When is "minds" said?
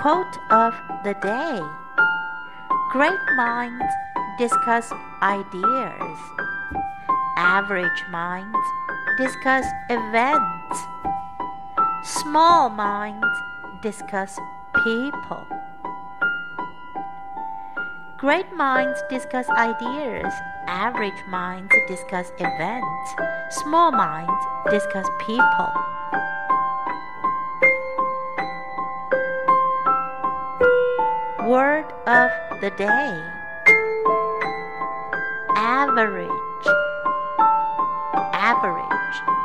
3.36-3.84, 8.08-8.56, 12.70-13.26, 18.54-19.00, 21.28-21.74, 23.90-24.44